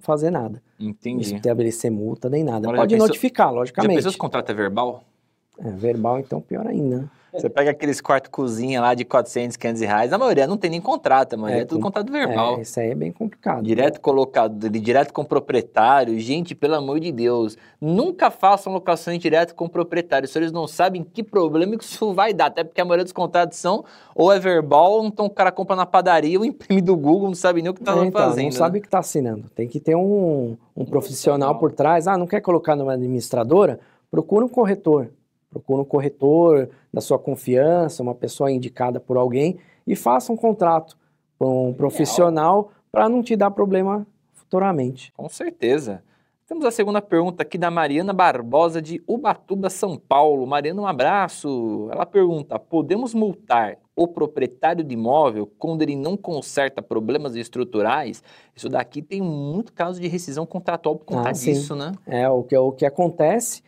fazer 0.00 0.30
nada. 0.30 0.62
Entendi. 0.78 1.34
Estabelecer 1.34 1.90
multa 1.90 2.28
nem 2.28 2.44
nada. 2.44 2.72
Pode 2.72 2.96
notificar, 2.96 3.52
logicamente. 3.52 3.92
Já 3.92 3.96
pensou 3.98 4.10
se 4.12 4.16
o 4.16 4.20
contrato 4.20 4.50
é 4.50 4.54
verbal? 4.54 5.04
É, 5.58 5.70
verbal, 5.70 6.18
então 6.20 6.40
pior 6.40 6.66
ainda. 6.66 7.10
Você 7.32 7.48
pega 7.48 7.70
aqueles 7.70 8.00
quartos 8.00 8.30
cozinha 8.30 8.80
lá 8.80 8.94
de 8.94 9.04
400, 9.04 9.56
500 9.56 9.82
reais, 9.82 10.12
a 10.12 10.18
maioria 10.18 10.46
não 10.46 10.56
tem 10.56 10.70
nem 10.70 10.80
contrato, 10.80 11.34
a 11.34 11.36
maioria 11.36 11.60
é, 11.60 11.62
é 11.62 11.66
tudo 11.66 11.80
contrato 11.80 12.10
verbal. 12.10 12.58
É, 12.58 12.62
isso 12.62 12.80
aí 12.80 12.90
é 12.90 12.94
bem 12.94 13.12
complicado. 13.12 13.62
Direto 13.62 13.94
né? 13.94 14.00
colocado, 14.00 14.70
direto 14.70 15.12
com 15.12 15.22
o 15.22 15.24
proprietário. 15.24 16.18
Gente, 16.18 16.54
pelo 16.54 16.74
amor 16.74 17.00
de 17.00 17.12
Deus, 17.12 17.56
nunca 17.80 18.30
façam 18.30 18.72
locações 18.72 19.18
direto 19.18 19.54
com 19.54 19.66
o 19.66 19.68
proprietário, 19.68 20.26
se 20.26 20.38
eles 20.38 20.52
não 20.52 20.66
sabem 20.66 21.04
que 21.04 21.22
problema 21.22 21.76
que 21.76 21.84
isso 21.84 22.12
vai 22.14 22.32
dar, 22.32 22.46
até 22.46 22.64
porque 22.64 22.80
a 22.80 22.84
maioria 22.84 23.04
dos 23.04 23.12
contratos 23.12 23.58
são 23.58 23.84
ou 24.14 24.32
é 24.32 24.38
verbal, 24.38 24.92
ou 24.92 25.06
então 25.06 25.26
o 25.26 25.30
cara 25.30 25.52
compra 25.52 25.76
na 25.76 25.86
padaria 25.86 26.38
ou 26.38 26.44
imprime 26.44 26.80
do 26.80 26.96
Google, 26.96 27.28
não 27.28 27.34
sabe 27.34 27.60
nem 27.60 27.70
o 27.70 27.74
que 27.74 27.80
está 27.80 27.92
é, 27.92 28.06
então, 28.06 28.22
fazendo. 28.22 28.44
Não 28.44 28.50
né? 28.50 28.56
sabe 28.56 28.78
o 28.78 28.80
que 28.80 28.88
está 28.88 28.98
assinando. 29.00 29.44
Tem 29.54 29.68
que 29.68 29.78
ter 29.78 29.94
um, 29.94 30.56
um 30.76 30.84
profissional 30.84 31.58
por 31.58 31.72
trás. 31.72 32.08
Ah, 32.08 32.16
não 32.16 32.26
quer 32.26 32.40
colocar 32.40 32.74
numa 32.74 32.94
administradora? 32.94 33.78
Procura 34.10 34.44
um 34.44 34.48
corretor 34.48 35.10
Procura 35.50 35.82
um 35.82 35.84
corretor 35.84 36.68
da 36.92 37.00
sua 37.00 37.18
confiança, 37.18 38.02
uma 38.02 38.14
pessoa 38.14 38.50
indicada 38.50 39.00
por 39.00 39.16
alguém 39.16 39.58
e 39.86 39.96
faça 39.96 40.32
um 40.32 40.36
contrato 40.36 40.96
com 41.38 41.70
um 41.70 41.74
profissional 41.74 42.70
para 42.92 43.08
não 43.08 43.22
te 43.22 43.34
dar 43.34 43.50
problema 43.50 44.06
futuramente. 44.34 45.12
Com 45.16 45.28
certeza. 45.28 46.02
Temos 46.48 46.64
a 46.64 46.70
segunda 46.70 47.02
pergunta 47.02 47.42
aqui 47.42 47.58
da 47.58 47.70
Mariana 47.70 48.14
Barbosa 48.14 48.80
de 48.80 49.02
Ubatuba, 49.06 49.68
São 49.68 49.98
Paulo. 49.98 50.46
Mariana, 50.46 50.80
um 50.80 50.86
abraço. 50.86 51.88
Ela 51.92 52.06
pergunta: 52.06 52.58
podemos 52.58 53.12
multar 53.12 53.76
o 53.94 54.08
proprietário 54.08 54.82
de 54.82 54.94
imóvel 54.94 55.46
quando 55.58 55.82
ele 55.82 55.94
não 55.94 56.16
conserta 56.16 56.80
problemas 56.80 57.36
estruturais? 57.36 58.22
Isso 58.56 58.66
daqui 58.66 59.02
tem 59.02 59.20
muito 59.20 59.74
caso 59.74 60.00
de 60.00 60.08
rescisão 60.08 60.46
contratual 60.46 60.96
por 60.96 61.04
conta 61.04 61.28
ah, 61.28 61.32
disso, 61.32 61.76
né? 61.76 61.92
É, 62.06 62.26
o 62.30 62.42
que, 62.42 62.56
o 62.56 62.72
que 62.72 62.86
acontece 62.86 63.62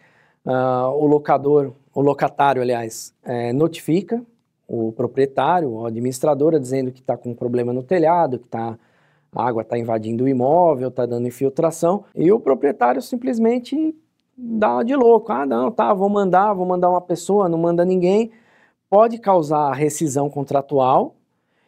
Uh, 0.45 0.89
o 0.95 1.07
locador, 1.07 1.73
o 1.95 2.01
locatário, 2.01 2.63
aliás, 2.63 3.15
é, 3.23 3.53
notifica 3.53 4.25
o 4.67 4.93
proprietário, 4.93 5.85
a 5.85 5.89
administradora, 5.89 6.59
dizendo 6.59 6.93
que 6.93 7.01
está 7.01 7.17
com 7.17 7.31
um 7.31 7.35
problema 7.35 7.73
no 7.73 7.83
telhado, 7.83 8.39
que 8.39 8.49
tá, 8.49 8.79
a 9.35 9.47
água 9.47 9.63
está 9.63 9.77
invadindo 9.77 10.25
o 10.25 10.29
imóvel, 10.29 10.89
está 10.89 11.05
dando 11.05 11.27
infiltração, 11.27 12.05
e 12.15 12.31
o 12.31 12.39
proprietário 12.39 13.03
simplesmente 13.03 13.95
dá 14.37 14.83
de 14.83 14.95
louco. 14.95 15.33
Ah, 15.33 15.45
não, 15.45 15.71
tá, 15.71 15.93
vou 15.93 16.09
mandar, 16.09 16.55
vou 16.55 16.65
mandar 16.65 16.89
uma 16.89 17.01
pessoa, 17.01 17.49
não 17.49 17.59
manda 17.59 17.85
ninguém. 17.85 18.31
Pode 18.89 19.19
causar 19.19 19.73
rescisão 19.73 20.31
contratual 20.31 21.17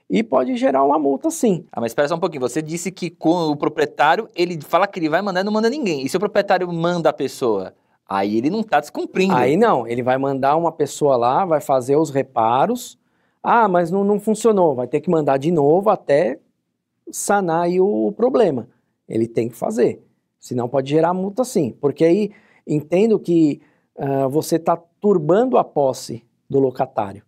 e 0.09 0.23
pode 0.23 0.57
gerar 0.57 0.85
uma 0.85 0.99
multa 0.99 1.31
sim. 1.31 1.67
Ah, 1.73 1.81
mas 1.81 1.91
espera 1.91 2.09
só 2.09 2.15
um 2.15 2.21
pouquinho. 2.21 2.41
Você 2.41 2.63
disse 2.63 2.91
que 2.91 3.11
com 3.11 3.51
o 3.51 3.57
proprietário, 3.57 4.29
ele 4.35 4.61
fala 4.61 4.87
que 4.87 4.99
ele 4.99 5.09
vai 5.09 5.23
mandar 5.23 5.41
e 5.41 5.45
não 5.45 5.53
manda 5.53 5.69
ninguém. 5.69 6.05
E 6.05 6.09
se 6.09 6.17
o 6.17 6.21
proprietário 6.21 6.71
manda 6.73 7.11
a 7.11 7.13
pessoa? 7.13 7.75
Aí 8.13 8.37
ele 8.37 8.51
não 8.51 8.61
está 8.61 8.79
descumprindo. 8.79 9.35
Aí 9.35 9.57
não, 9.57 9.87
ele 9.87 10.03
vai 10.03 10.19
mandar 10.19 10.55
uma 10.57 10.71
pessoa 10.71 11.17
lá, 11.17 11.47
vai 11.47 11.63
fazer 11.63 11.97
os 11.97 12.11
reparos. 12.11 12.99
Ah, 13.43 13.67
mas 13.67 13.91
não, 13.91 14.05
não 14.05 14.21
funcionou. 14.21 14.75
Vai 14.75 14.87
ter 14.87 15.01
que 15.01 15.09
mandar 15.09 15.39
de 15.39 15.51
novo 15.51 15.89
até 15.89 16.39
sanar 17.11 17.71
o 17.81 18.13
problema. 18.13 18.69
Ele 19.09 19.27
tem 19.27 19.49
que 19.49 19.57
fazer. 19.57 20.05
Senão 20.39 20.69
pode 20.69 20.91
gerar 20.91 21.15
multa 21.15 21.43
sim. 21.43 21.75
Porque 21.81 22.05
aí 22.05 22.33
entendo 22.67 23.19
que 23.19 23.63
uh, 23.97 24.29
você 24.29 24.57
está 24.57 24.77
turbando 25.01 25.57
a 25.57 25.65
posse 25.65 26.23
do 26.51 26.61
locatário. 26.61 27.23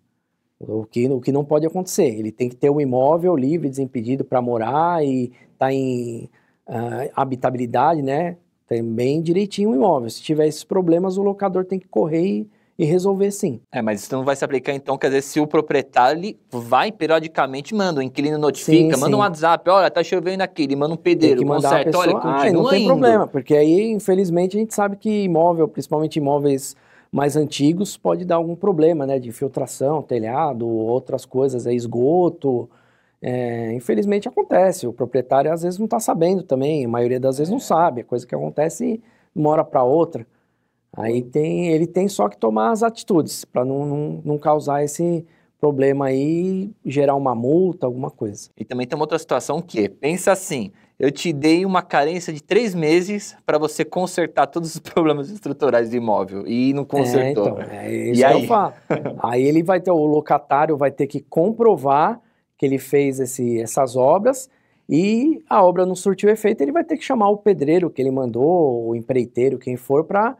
O 0.60 0.84
que, 0.84 1.08
o 1.08 1.18
que 1.18 1.32
não 1.32 1.46
pode 1.46 1.66
acontecer. 1.66 2.08
Ele 2.08 2.30
tem 2.30 2.50
que 2.50 2.56
ter 2.56 2.68
um 2.68 2.80
imóvel 2.80 3.34
livre, 3.34 3.70
desimpedido 3.70 4.22
para 4.22 4.42
morar 4.42 5.02
e 5.02 5.32
tá 5.58 5.72
em 5.72 6.28
uh, 6.68 7.10
habitabilidade, 7.16 8.02
né? 8.02 8.36
Tem 8.66 8.82
bem 8.82 9.20
direitinho 9.20 9.70
o 9.70 9.74
imóvel. 9.74 10.08
Se 10.08 10.22
tiver 10.22 10.46
esses 10.46 10.64
problemas, 10.64 11.16
o 11.18 11.22
locador 11.22 11.64
tem 11.64 11.78
que 11.78 11.86
correr 11.86 12.26
e, 12.26 12.50
e 12.78 12.84
resolver 12.84 13.30
sim. 13.30 13.60
É, 13.70 13.82
mas 13.82 14.02
isso 14.02 14.14
não 14.14 14.24
vai 14.24 14.34
se 14.34 14.44
aplicar 14.44 14.72
então, 14.72 14.96
quer 14.96 15.08
dizer, 15.08 15.22
se 15.22 15.38
o 15.38 15.46
proprietário 15.46 16.18
ele 16.18 16.38
vai 16.50 16.90
periodicamente, 16.90 17.74
manda, 17.74 18.00
o 18.00 18.02
inquilino 18.02 18.38
notifica, 18.38 18.94
sim, 18.94 19.00
manda 19.00 19.06
sim. 19.06 19.14
um 19.14 19.18
WhatsApp, 19.18 19.68
olha, 19.70 19.90
tá 19.90 20.02
chovendo 20.02 20.42
aqui, 20.42 20.62
ele 20.62 20.76
manda 20.76 20.94
um 20.94 20.96
pedreiro, 20.96 21.36
tem 21.36 21.46
que 21.46 21.48
mandar 21.48 21.68
conserta, 21.68 21.90
pessoa, 21.90 22.04
olha, 22.04 22.14
continua 22.14 22.40
ah, 22.40 22.52
não 22.52 22.70
tem 22.70 22.82
indo. 22.82 22.88
problema, 22.88 23.26
porque 23.26 23.54
aí, 23.54 23.90
infelizmente, 23.90 24.56
a 24.56 24.60
gente 24.60 24.74
sabe 24.74 24.96
que 24.96 25.24
imóvel, 25.24 25.68
principalmente 25.68 26.16
imóveis 26.16 26.74
mais 27.12 27.36
antigos 27.36 27.96
pode 27.96 28.24
dar 28.24 28.36
algum 28.36 28.56
problema, 28.56 29.06
né, 29.06 29.20
de 29.20 29.28
infiltração, 29.28 30.02
telhado, 30.02 30.66
outras 30.66 31.24
coisas, 31.24 31.64
é 31.64 31.72
esgoto. 31.72 32.68
É, 33.26 33.72
infelizmente 33.72 34.28
acontece, 34.28 34.86
o 34.86 34.92
proprietário 34.92 35.50
às 35.50 35.62
vezes 35.62 35.78
não 35.78 35.86
está 35.86 35.98
sabendo 35.98 36.42
também, 36.42 36.84
a 36.84 36.88
maioria 36.88 37.18
das 37.18 37.38
vezes 37.38 37.50
não 37.50 37.58
sabe, 37.58 38.02
é 38.02 38.04
coisa 38.04 38.26
que 38.26 38.34
acontece 38.34 39.00
de 39.34 39.40
uma 39.40 39.48
hora 39.48 39.64
para 39.64 39.82
outra. 39.82 40.26
Aí 40.94 41.22
tem, 41.22 41.68
ele 41.68 41.86
tem 41.86 42.06
só 42.06 42.28
que 42.28 42.36
tomar 42.36 42.70
as 42.70 42.82
atitudes 42.82 43.42
para 43.42 43.64
não, 43.64 43.86
não, 43.86 44.22
não 44.22 44.38
causar 44.38 44.84
esse 44.84 45.24
problema 45.58 46.08
aí, 46.08 46.70
gerar 46.84 47.14
uma 47.14 47.34
multa, 47.34 47.86
alguma 47.86 48.10
coisa. 48.10 48.50
E 48.58 48.62
também 48.62 48.86
tem 48.86 48.94
uma 48.94 49.04
outra 49.04 49.18
situação 49.18 49.62
que, 49.62 49.88
pensa 49.88 50.30
assim, 50.30 50.70
eu 50.98 51.10
te 51.10 51.32
dei 51.32 51.64
uma 51.64 51.80
carência 51.80 52.30
de 52.30 52.42
três 52.42 52.74
meses 52.74 53.34
para 53.46 53.56
você 53.56 53.86
consertar 53.86 54.48
todos 54.48 54.74
os 54.74 54.78
problemas 54.84 55.30
estruturais 55.30 55.88
do 55.88 55.96
imóvel 55.96 56.46
e 56.46 56.74
não 56.74 56.84
consertou. 56.84 57.58
É, 57.58 57.62
então, 57.62 57.72
é 57.72 57.94
isso 58.10 58.20
e 58.20 58.24
aí? 58.24 58.42
eu 58.42 58.46
falo. 58.46 58.74
aí 59.22 59.42
ele 59.42 59.62
vai 59.62 59.80
ter, 59.80 59.90
o 59.90 60.04
locatário 60.04 60.76
vai 60.76 60.90
ter 60.90 61.06
que 61.06 61.20
comprovar 61.20 62.20
que 62.56 62.64
ele 62.66 62.78
fez 62.78 63.20
esse, 63.20 63.60
essas 63.60 63.96
obras 63.96 64.48
e 64.88 65.42
a 65.48 65.62
obra 65.64 65.86
não 65.86 65.94
surtiu 65.94 66.28
efeito, 66.28 66.60
ele 66.60 66.72
vai 66.72 66.84
ter 66.84 66.96
que 66.96 67.04
chamar 67.04 67.30
o 67.30 67.38
pedreiro 67.38 67.90
que 67.90 68.02
ele 68.02 68.10
mandou, 68.10 68.86
o 68.88 68.94
empreiteiro, 68.94 69.58
quem 69.58 69.76
for, 69.76 70.04
para 70.04 70.36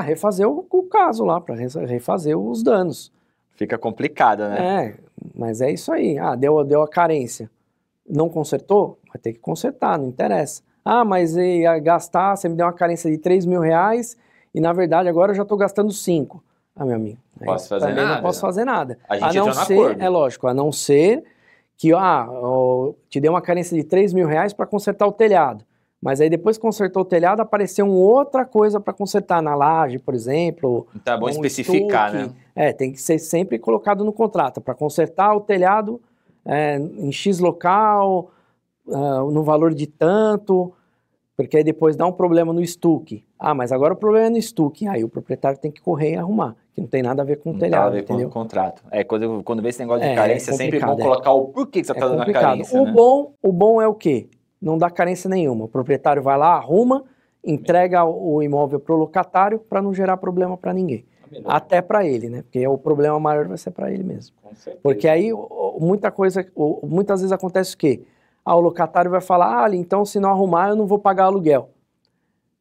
refazer 0.00 0.48
o, 0.48 0.66
o 0.70 0.82
caso 0.84 1.24
lá, 1.24 1.40
para 1.40 1.54
refazer 1.54 2.36
os 2.36 2.62
danos. 2.62 3.12
Fica 3.52 3.78
complicado, 3.78 4.40
né? 4.48 4.88
É, 4.88 4.94
mas 5.34 5.60
é 5.60 5.70
isso 5.70 5.92
aí. 5.92 6.18
Ah, 6.18 6.34
deu, 6.34 6.62
deu 6.64 6.82
a 6.82 6.88
carência. 6.88 7.48
Não 8.08 8.28
consertou? 8.28 8.98
Vai 9.08 9.20
ter 9.20 9.32
que 9.32 9.38
consertar, 9.38 9.96
não 9.96 10.08
interessa. 10.08 10.60
Ah, 10.84 11.04
mas 11.04 11.36
ia 11.36 11.78
gastar, 11.78 12.36
você 12.36 12.48
me 12.48 12.56
deu 12.56 12.66
uma 12.66 12.72
carência 12.72 13.10
de 13.10 13.16
3 13.16 13.46
mil 13.46 13.60
reais 13.60 14.16
e 14.54 14.60
na 14.60 14.72
verdade 14.72 15.08
agora 15.08 15.30
eu 15.30 15.36
já 15.36 15.42
estou 15.42 15.56
gastando 15.56 15.92
5. 15.92 16.42
Ah, 16.76 16.84
meu 16.84 16.96
amigo. 16.96 17.18
Posso 17.44 17.68
fazer 17.68 17.86
também 17.86 18.04
nada. 18.04 18.14
não 18.16 18.22
posso 18.22 18.40
fazer 18.40 18.64
nada. 18.64 18.98
A 19.08 19.16
gente 19.16 19.38
a 19.38 19.44
não 19.44 19.52
ser, 19.52 19.74
acordo. 19.74 20.02
é 20.02 20.08
lógico, 20.08 20.46
a 20.48 20.54
não 20.54 20.72
ser 20.72 21.24
que, 21.76 21.92
ah, 21.92 22.28
te 23.08 23.20
deu 23.20 23.32
uma 23.32 23.42
carência 23.42 23.76
de 23.76 23.84
3 23.84 24.12
mil 24.12 24.26
reais 24.26 24.52
para 24.52 24.66
consertar 24.66 25.06
o 25.06 25.12
telhado. 25.12 25.64
Mas 26.00 26.20
aí 26.20 26.28
depois 26.28 26.58
que 26.58 26.62
consertou 26.62 27.02
o 27.02 27.04
telhado, 27.04 27.40
apareceu 27.40 27.86
uma 27.86 27.94
outra 27.94 28.44
coisa 28.44 28.78
para 28.78 28.92
consertar 28.92 29.42
na 29.42 29.54
laje, 29.54 29.98
por 29.98 30.14
exemplo. 30.14 30.86
É 31.06 31.16
bom 31.16 31.26
um 31.26 31.30
especificar, 31.30 32.14
estuque. 32.14 32.34
né? 32.34 32.40
É, 32.54 32.72
tem 32.74 32.92
que 32.92 33.00
ser 33.00 33.18
sempre 33.18 33.58
colocado 33.58 34.04
no 34.04 34.12
contrato. 34.12 34.60
Para 34.60 34.74
consertar 34.74 35.34
o 35.34 35.40
telhado 35.40 35.98
é, 36.44 36.76
em 36.76 37.10
X 37.10 37.38
local, 37.38 38.30
uh, 38.86 39.30
no 39.30 39.42
valor 39.42 39.72
de 39.72 39.86
tanto, 39.86 40.72
porque 41.36 41.56
aí 41.56 41.64
depois 41.64 41.96
dá 41.96 42.06
um 42.06 42.12
problema 42.12 42.52
no 42.52 42.60
estuque. 42.60 43.24
Ah, 43.44 43.52
mas 43.52 43.72
agora 43.72 43.92
o 43.92 43.96
problema 43.96 44.28
é 44.28 44.30
no 44.30 44.38
estuque. 44.38 44.88
Aí 44.88 45.04
o 45.04 45.08
proprietário 45.08 45.58
tem 45.58 45.70
que 45.70 45.82
correr 45.82 46.12
e 46.12 46.16
arrumar, 46.16 46.56
que 46.72 46.80
não 46.80 46.88
tem 46.88 47.02
nada 47.02 47.20
a 47.20 47.24
ver 47.26 47.36
com 47.36 47.50
o 47.50 47.58
telhado, 47.58 47.60
Não 47.60 47.60
tem 47.60 47.70
nada 47.70 47.86
a 47.86 47.90
ver 47.90 48.02
entendeu? 48.02 48.30
com 48.30 48.38
o 48.38 48.42
contrato. 48.42 48.82
É, 48.90 49.04
quando, 49.04 49.42
quando 49.42 49.60
vê 49.60 49.68
esse 49.68 49.80
negócio 49.80 50.02
de 50.02 50.08
é, 50.08 50.14
carência, 50.14 50.50
é 50.50 50.54
sempre 50.54 50.80
bom 50.80 50.96
colocar 50.96 51.32
o 51.32 51.48
porquê 51.48 51.82
que 51.82 51.86
você 51.86 51.92
está 51.92 52.06
é 52.06 52.08
dando 52.08 52.22
a 52.22 52.32
carência. 52.32 52.80
O, 52.80 52.86
né? 52.86 52.92
bom, 52.92 53.34
o 53.42 53.52
bom 53.52 53.82
é 53.82 53.86
o 53.86 53.92
quê? 53.92 54.28
Não 54.62 54.78
dá 54.78 54.88
carência 54.88 55.28
nenhuma. 55.28 55.66
O 55.66 55.68
proprietário 55.68 56.22
vai 56.22 56.38
lá, 56.38 56.54
arruma, 56.54 57.04
entrega 57.44 58.02
o 58.02 58.42
imóvel 58.42 58.80
para 58.80 58.94
o 58.94 58.96
locatário 58.96 59.58
para 59.58 59.82
não 59.82 59.92
gerar 59.92 60.16
problema 60.16 60.56
para 60.56 60.72
ninguém. 60.72 61.04
Até 61.44 61.82
para 61.82 62.06
ele, 62.06 62.30
né? 62.30 62.42
Porque 62.42 62.66
o 62.66 62.78
problema 62.78 63.20
maior 63.20 63.46
vai 63.46 63.58
ser 63.58 63.72
para 63.72 63.92
ele 63.92 64.04
mesmo. 64.04 64.34
Porque 64.82 65.06
aí 65.06 65.30
muita 65.78 66.10
coisa, 66.10 66.46
muitas 66.82 67.20
vezes 67.20 67.32
acontece 67.32 67.74
o 67.74 67.78
quê? 67.78 68.04
Ah, 68.42 68.56
o 68.56 68.60
locatário 68.60 69.10
vai 69.10 69.20
falar, 69.20 69.64
ah, 69.64 69.76
então 69.76 70.02
se 70.06 70.18
não 70.18 70.30
arrumar 70.30 70.70
eu 70.70 70.76
não 70.76 70.86
vou 70.86 70.98
pagar 70.98 71.24
aluguel. 71.24 71.73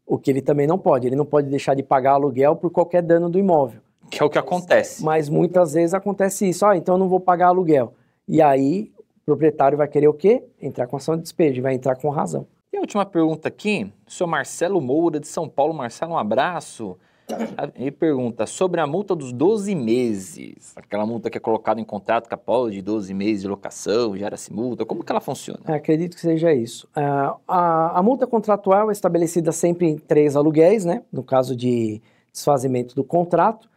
O 0.05 0.17
que 0.17 0.29
ele 0.29 0.41
também 0.41 0.67
não 0.67 0.77
pode, 0.77 1.07
ele 1.07 1.15
não 1.15 1.25
pode 1.25 1.49
deixar 1.49 1.75
de 1.75 1.83
pagar 1.83 2.13
aluguel 2.13 2.55
por 2.55 2.69
qualquer 2.69 3.01
dano 3.01 3.29
do 3.29 3.39
imóvel. 3.39 3.81
Que 4.09 4.21
é 4.21 4.25
o 4.25 4.29
que 4.29 4.37
acontece. 4.37 5.03
Mas 5.03 5.29
muitas 5.29 5.73
vezes 5.73 5.93
acontece 5.93 6.47
isso, 6.47 6.65
ah, 6.65 6.77
então 6.77 6.95
eu 6.95 6.99
não 6.99 7.07
vou 7.07 7.19
pagar 7.19 7.47
aluguel. 7.47 7.93
E 8.27 8.41
aí 8.41 8.91
o 8.97 9.25
proprietário 9.25 9.77
vai 9.77 9.87
querer 9.87 10.07
o 10.07 10.13
quê? 10.13 10.43
Entrar 10.61 10.87
com 10.87 10.97
ação 10.97 11.15
de 11.15 11.23
despejo, 11.23 11.61
vai 11.61 11.73
entrar 11.73 11.95
com 11.95 12.09
razão. 12.09 12.45
E 12.71 12.77
a 12.77 12.81
última 12.81 13.05
pergunta 13.05 13.47
aqui, 13.47 13.91
o 14.05 14.11
senhor 14.11 14.27
Marcelo 14.27 14.81
Moura, 14.81 15.19
de 15.19 15.27
São 15.27 15.47
Paulo. 15.47 15.73
Marcelo, 15.73 16.13
um 16.13 16.17
abraço. 16.17 16.97
Ele 17.75 17.91
pergunta 17.91 18.45
sobre 18.45 18.79
a 18.81 18.87
multa 18.87 19.15
dos 19.15 19.31
12 19.31 19.75
meses. 19.75 20.73
Aquela 20.75 21.05
multa 21.05 21.29
que 21.29 21.37
é 21.37 21.41
colocada 21.41 21.79
em 21.79 21.83
contrato 21.83 22.27
com 22.27 22.35
a 22.35 22.37
polo 22.37 22.71
de 22.71 22.81
12 22.81 23.13
meses 23.13 23.41
de 23.41 23.47
locação, 23.47 24.15
gera-se 24.17 24.51
multa. 24.53 24.85
Como 24.85 25.03
que 25.03 25.11
ela 25.11 25.21
funciona? 25.21 25.59
É, 25.67 25.73
acredito 25.73 26.15
que 26.15 26.21
seja 26.21 26.53
isso. 26.53 26.87
Uh, 26.95 27.35
a, 27.47 27.99
a, 27.99 28.03
multa 28.03 28.27
contratual 28.27 28.89
é 28.89 28.91
estabelecida 28.93 29.51
sempre 29.51 29.87
em 29.87 29.97
três 29.97 30.35
aluguéis, 30.35 30.85
né? 30.85 31.03
No 31.11 31.23
caso 31.23 31.55
de 31.55 32.01
desfazimento 32.31 32.95
do 32.95 33.03
contrato. 33.03 33.69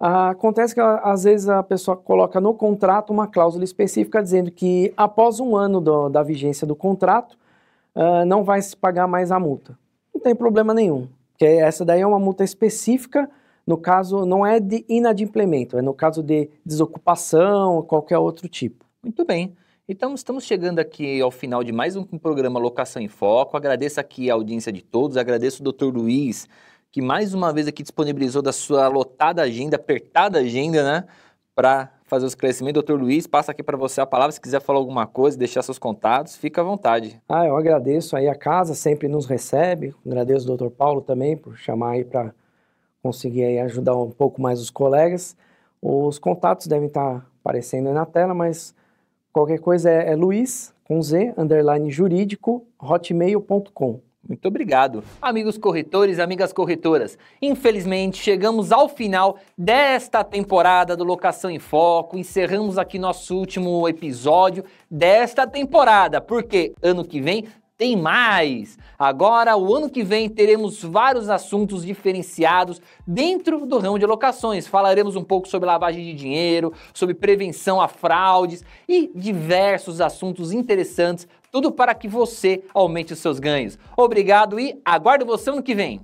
Uh, 0.00 0.30
acontece 0.30 0.74
que 0.74 0.80
às 0.80 1.24
vezes 1.24 1.48
a 1.48 1.62
pessoa 1.62 1.96
coloca 1.96 2.40
no 2.40 2.52
contrato 2.52 3.10
uma 3.10 3.26
cláusula 3.26 3.64
específica 3.64 4.22
dizendo 4.22 4.50
que 4.50 4.92
após 4.96 5.40
um 5.40 5.56
ano 5.56 5.80
do, 5.80 6.08
da 6.08 6.22
vigência 6.22 6.66
do 6.66 6.76
contrato, 6.76 7.36
uh, 7.94 8.24
não 8.26 8.44
vai 8.44 8.60
se 8.60 8.76
pagar 8.76 9.06
mais 9.06 9.30
a 9.30 9.38
multa. 9.38 9.78
Não 10.14 10.20
tem 10.20 10.34
problema 10.34 10.74
nenhum. 10.74 11.08
Que 11.36 11.44
essa 11.44 11.84
daí 11.84 12.00
é 12.00 12.06
uma 12.06 12.18
multa 12.18 12.44
específica, 12.44 13.28
no 13.66 13.76
caso 13.76 14.24
não 14.24 14.46
é 14.46 14.60
de 14.60 14.84
inadimplemento, 14.88 15.78
é 15.78 15.82
no 15.82 15.94
caso 15.94 16.22
de 16.22 16.50
desocupação 16.64 17.76
ou 17.76 17.82
qualquer 17.82 18.18
outro 18.18 18.48
tipo. 18.48 18.84
Muito 19.02 19.24
bem. 19.24 19.56
Então, 19.86 20.14
estamos 20.14 20.44
chegando 20.44 20.78
aqui 20.78 21.20
ao 21.20 21.30
final 21.30 21.62
de 21.62 21.70
mais 21.70 21.94
um 21.94 22.04
programa 22.04 22.58
Locação 22.58 23.02
em 23.02 23.08
Foco. 23.08 23.54
Agradeço 23.54 24.00
aqui 24.00 24.30
a 24.30 24.34
audiência 24.34 24.72
de 24.72 24.82
todos, 24.82 25.18
agradeço 25.18 25.62
o 25.62 25.72
Dr. 25.72 25.94
Luiz, 25.94 26.48
que 26.90 27.02
mais 27.02 27.34
uma 27.34 27.52
vez 27.52 27.68
aqui 27.68 27.82
disponibilizou 27.82 28.40
da 28.40 28.52
sua 28.52 28.88
lotada 28.88 29.42
agenda, 29.42 29.76
apertada 29.76 30.38
agenda, 30.38 30.82
né, 30.82 31.04
para 31.54 31.92
fazer 32.04 32.26
o 32.26 32.28
esclarecimento. 32.28 32.74
Doutor 32.74 33.00
Luiz, 33.00 33.26
passa 33.26 33.50
aqui 33.50 33.62
para 33.62 33.76
você 33.76 34.00
a 34.00 34.06
palavra, 34.06 34.32
se 34.32 34.40
quiser 34.40 34.60
falar 34.60 34.78
alguma 34.78 35.06
coisa, 35.06 35.36
deixar 35.36 35.62
seus 35.62 35.78
contatos, 35.78 36.36
fica 36.36 36.60
à 36.60 36.64
vontade. 36.64 37.20
Ah, 37.28 37.46
eu 37.46 37.56
agradeço 37.56 38.16
aí 38.16 38.28
a 38.28 38.34
casa, 38.34 38.74
sempre 38.74 39.08
nos 39.08 39.26
recebe, 39.26 39.94
agradeço 40.06 40.44
o 40.44 40.48
doutor 40.48 40.70
Paulo 40.70 41.00
também 41.00 41.36
por 41.36 41.56
chamar 41.56 41.92
aí 41.92 42.04
para 42.04 42.32
conseguir 43.02 43.44
aí 43.44 43.58
ajudar 43.60 43.96
um 43.96 44.10
pouco 44.10 44.40
mais 44.40 44.60
os 44.60 44.70
colegas. 44.70 45.36
Os 45.82 46.18
contatos 46.18 46.66
devem 46.66 46.88
estar 46.88 47.26
aparecendo 47.40 47.88
aí 47.88 47.94
na 47.94 48.06
tela, 48.06 48.32
mas 48.32 48.74
qualquer 49.32 49.58
coisa 49.58 49.90
é, 49.90 50.12
é 50.12 50.16
luiz, 50.16 50.72
com 50.84 51.02
z, 51.02 51.34
underline 51.36 51.90
jurídico, 51.90 52.66
hotmail.com. 52.80 54.00
Muito 54.26 54.46
obrigado. 54.48 55.04
Amigos 55.20 55.58
corretores, 55.58 56.18
amigas 56.18 56.52
corretoras, 56.52 57.18
infelizmente 57.42 58.22
chegamos 58.22 58.72
ao 58.72 58.88
final 58.88 59.38
desta 59.56 60.24
temporada 60.24 60.96
do 60.96 61.04
Locação 61.04 61.50
em 61.50 61.58
Foco. 61.58 62.16
Encerramos 62.16 62.78
aqui 62.78 62.98
nosso 62.98 63.36
último 63.36 63.86
episódio 63.86 64.64
desta 64.90 65.46
temporada, 65.46 66.20
porque 66.20 66.72
ano 66.82 67.04
que 67.04 67.20
vem 67.20 67.44
tem 67.76 67.96
mais! 67.96 68.78
Agora, 68.96 69.56
o 69.56 69.74
ano 69.74 69.90
que 69.90 70.04
vem, 70.04 70.28
teremos 70.28 70.82
vários 70.82 71.28
assuntos 71.28 71.84
diferenciados 71.84 72.80
dentro 73.04 73.66
do 73.66 73.78
ramo 73.78 73.98
de 73.98 74.06
locações. 74.06 74.66
Falaremos 74.66 75.16
um 75.16 75.24
pouco 75.24 75.48
sobre 75.48 75.66
lavagem 75.66 76.04
de 76.04 76.14
dinheiro, 76.14 76.72
sobre 76.94 77.16
prevenção 77.16 77.80
a 77.80 77.88
fraudes 77.88 78.64
e 78.88 79.10
diversos 79.12 80.00
assuntos 80.00 80.52
interessantes 80.52 81.26
tudo 81.54 81.70
para 81.70 81.94
que 81.94 82.08
você 82.08 82.64
aumente 82.74 83.12
os 83.12 83.20
seus 83.20 83.38
ganhos. 83.38 83.78
Obrigado 83.96 84.58
e 84.58 84.76
aguardo 84.84 85.24
você 85.24 85.50
ano 85.50 85.62
que 85.62 85.72
vem. 85.72 86.00